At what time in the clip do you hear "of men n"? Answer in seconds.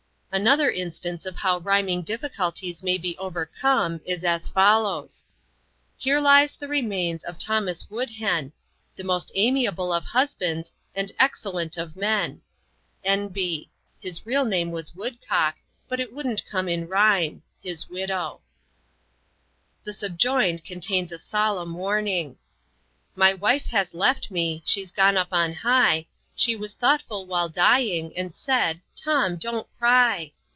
11.75-13.27